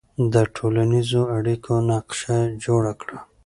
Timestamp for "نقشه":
1.89-2.37